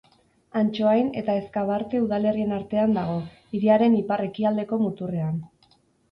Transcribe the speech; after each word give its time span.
Antsoain 0.59 1.09
eta 1.19 1.33
Ezkabarte 1.41 1.99
udalerrien 2.05 2.55
artean 2.57 2.95
dago, 2.99 3.17
hiriaren 3.57 3.99
ipar-ekialdeko 3.99 4.81
muturrean. 4.87 5.37